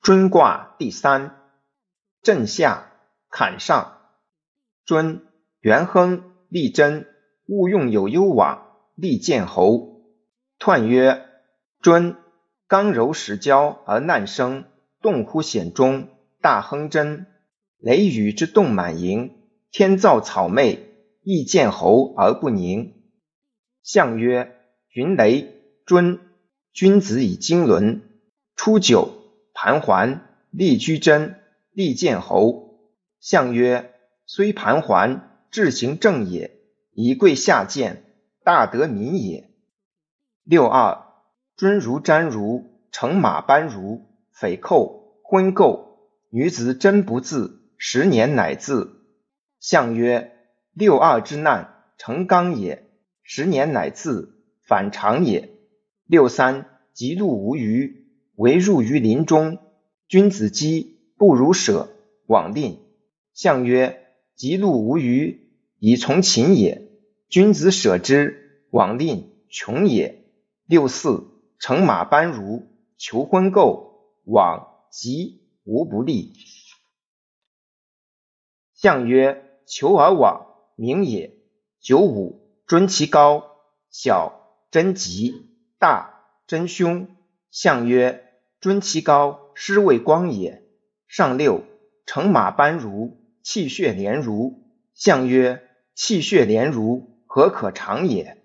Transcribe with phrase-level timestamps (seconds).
[0.00, 1.36] 尊卦第三，
[2.22, 2.92] 震下，
[3.30, 3.98] 坎上。
[4.84, 5.26] 尊，
[5.60, 7.06] 元亨，利贞，
[7.46, 10.02] 勿用有攸往，利见侯。
[10.58, 11.26] 彖曰：
[11.82, 12.16] 尊，
[12.66, 14.64] 刚柔时交而难生，
[15.02, 16.08] 动乎险中，
[16.40, 17.26] 大亨贞。
[17.76, 19.36] 雷雨之动满盈，
[19.70, 22.94] 天造草昧，易见侯而不宁。
[23.82, 24.56] 象曰：
[24.92, 25.54] 云雷，
[25.84, 26.20] 尊，
[26.72, 28.00] 君子以经纶。
[28.56, 29.17] 初九。
[29.60, 30.20] 盘桓，
[30.52, 31.34] 利居贞，
[31.72, 32.78] 利见侯。
[33.18, 33.92] 相曰：
[34.24, 36.60] 虽盘桓，志行正也。
[36.92, 38.04] 以贵下贱，
[38.44, 39.50] 大得民也。
[40.44, 41.06] 六二，
[41.56, 45.88] 尊如瞻如，乘马班如，匪寇，婚媾。
[46.30, 49.02] 女子贞不自，十年乃自。
[49.58, 50.36] 相曰：
[50.72, 52.84] 六二之难，成刚也；
[53.24, 55.50] 十年乃自，反常也。
[56.06, 58.04] 六三，吉禄无余。
[58.38, 59.58] 唯入于林中，
[60.06, 61.88] 君子饥不如舍，
[62.26, 62.78] 往吝。
[63.34, 66.82] 相曰：吉禄无余，以从秦也；
[67.28, 70.22] 君子舍之，往吝，穷也。
[70.66, 71.26] 六四，
[71.58, 73.90] 乘马班如，求婚媾，
[74.22, 76.32] 往吉无不利。
[78.72, 81.34] 相曰：求而往，名也。
[81.80, 83.56] 九五，尊其高，
[83.90, 85.48] 小贞吉，
[85.80, 87.08] 大贞凶。
[87.50, 88.26] 相曰：
[88.60, 90.64] 尊其高，师为光也。
[91.06, 91.62] 上六，
[92.06, 94.64] 乘马班如，气血连如。
[94.94, 95.62] 象曰：
[95.94, 98.37] 气血连如，何可长也？